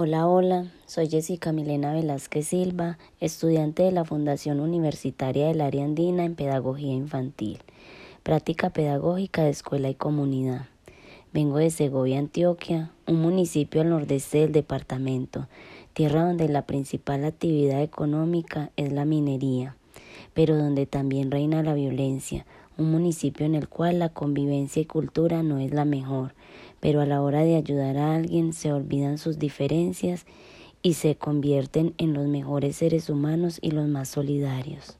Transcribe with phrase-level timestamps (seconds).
[0.00, 6.24] Hola, hola, soy Jessica Milena Velázquez Silva, estudiante de la Fundación Universitaria del Área Andina
[6.24, 7.58] en Pedagogía Infantil,
[8.22, 10.66] práctica pedagógica de escuela y comunidad.
[11.32, 15.48] Vengo de Segovia, Antioquia, un municipio al nordeste del departamento,
[15.94, 19.74] tierra donde la principal actividad económica es la minería,
[20.32, 22.46] pero donde también reina la violencia,
[22.78, 26.34] un municipio en el cual la convivencia y cultura no es la mejor,
[26.80, 30.24] pero a la hora de ayudar a alguien se olvidan sus diferencias
[30.80, 34.96] y se convierten en los mejores seres humanos y los más solidarios.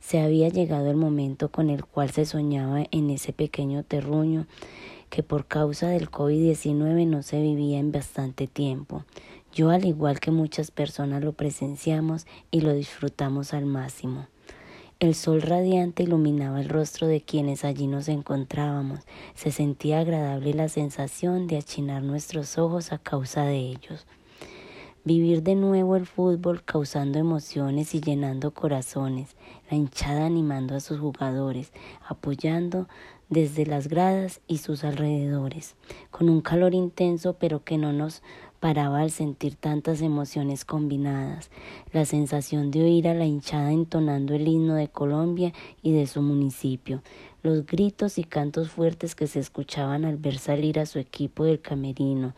[0.00, 4.46] Se había llegado el momento con el cual se soñaba en ese pequeño terruño
[5.10, 9.04] que por causa del COVID-19 no se vivía en bastante tiempo.
[9.52, 14.26] Yo, al igual que muchas personas, lo presenciamos y lo disfrutamos al máximo.
[14.98, 19.00] El sol radiante iluminaba el rostro de quienes allí nos encontrábamos.
[19.34, 24.06] Se sentía agradable la sensación de achinar nuestros ojos a causa de ellos.
[25.04, 29.36] Vivir de nuevo el fútbol causando emociones y llenando corazones,
[29.70, 31.74] la hinchada animando a sus jugadores,
[32.08, 32.88] apoyando
[33.28, 35.76] desde las gradas y sus alrededores,
[36.10, 38.22] con un calor intenso pero que no nos
[38.60, 41.50] paraba al sentir tantas emociones combinadas,
[41.92, 46.22] la sensación de oír a la hinchada entonando el himno de Colombia y de su
[46.22, 47.02] municipio,
[47.42, 51.60] los gritos y cantos fuertes que se escuchaban al ver salir a su equipo del
[51.60, 52.34] camerino,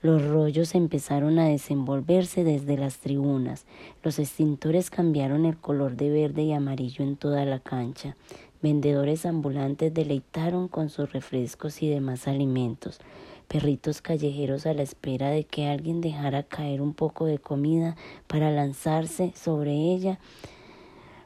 [0.00, 3.66] los rollos empezaron a desenvolverse desde las tribunas.
[4.04, 8.16] Los extintores cambiaron el color de verde y amarillo en toda la cancha.
[8.62, 13.00] Vendedores ambulantes deleitaron con sus refrescos y demás alimentos
[13.48, 17.96] perritos callejeros a la espera de que alguien dejara caer un poco de comida
[18.26, 20.20] para lanzarse sobre ella.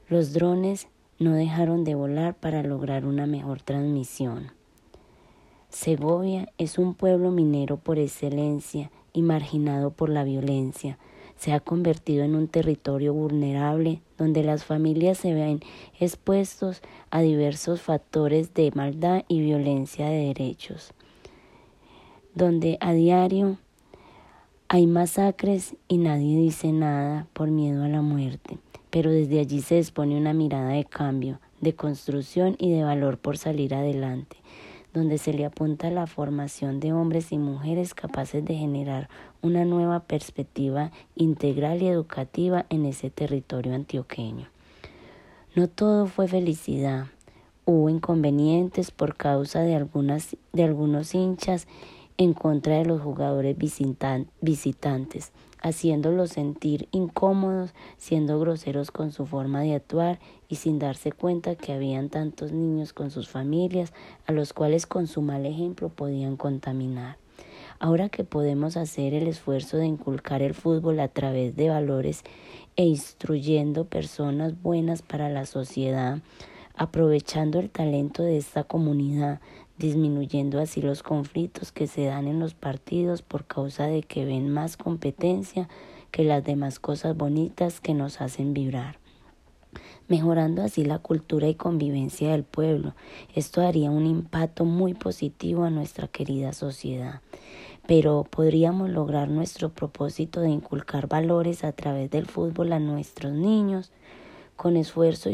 [0.09, 4.53] Los drones no dejaron de volar para lograr una mejor transmisión.
[5.69, 10.99] Segovia es un pueblo minero por excelencia y marginado por la violencia.
[11.37, 15.61] Se ha convertido en un territorio vulnerable donde las familias se ven
[15.99, 20.95] expuestos a diversos factores de maldad y violencia de derechos
[22.35, 23.59] donde a diario
[24.69, 29.79] hay masacres y nadie dice nada por miedo a la muerte, pero desde allí se
[29.79, 34.37] expone una mirada de cambio, de construcción y de valor por salir adelante,
[34.95, 39.11] donde se le apunta la formación de hombres y mujeres capaces de generar
[39.43, 44.49] una nueva perspectiva integral y educativa en ese territorio antioqueño.
[45.55, 47.09] No todo fue felicidad,
[47.67, 51.69] hubo inconvenientes por causa de, algunas, de algunos hinchas
[52.23, 59.75] en contra de los jugadores visitantes, haciéndolos sentir incómodos, siendo groseros con su forma de
[59.75, 63.93] actuar y sin darse cuenta que habían tantos niños con sus familias
[64.27, 67.19] a los cuales con su mal ejemplo podían contaminar.
[67.81, 72.23] Ahora que podemos hacer el esfuerzo de inculcar el fútbol a través de valores
[72.77, 76.19] e instruyendo personas buenas para la sociedad,
[76.75, 79.41] aprovechando el talento de esta comunidad,
[79.79, 84.49] disminuyendo así los conflictos que se dan en los partidos por causa de que ven
[84.49, 85.69] más competencia
[86.11, 89.03] que las demás cosas bonitas que nos hacen vibrar
[90.09, 92.95] mejorando así la cultura y convivencia del pueblo.
[93.35, 97.23] Esto daría un impacto muy positivo a nuestra querida sociedad.
[97.87, 103.91] Pero podríamos lograr nuestro propósito de inculcar valores a través del fútbol a nuestros niños.
[104.57, 105.31] Con esfuerzo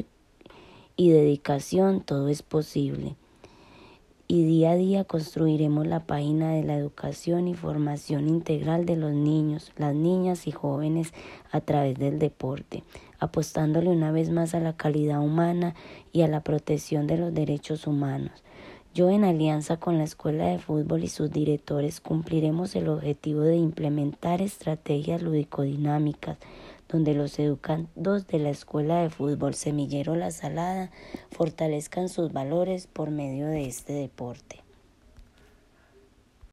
[0.98, 3.16] y dedicación todo es posible
[4.30, 9.12] y día a día construiremos la página de la educación y formación integral de los
[9.12, 11.14] niños, las niñas y jóvenes
[11.50, 12.84] a través del deporte,
[13.20, 15.74] apostándole una vez más a la calidad humana
[16.12, 18.44] y a la protección de los derechos humanos.
[18.92, 23.56] Yo en alianza con la Escuela de Fútbol y sus directores cumpliremos el objetivo de
[23.56, 26.36] implementar estrategias ludicodinámicas
[26.88, 30.90] donde los educandos de la Escuela de Fútbol Semillero La Salada
[31.30, 34.67] fortalezcan sus valores por medio de este deporte.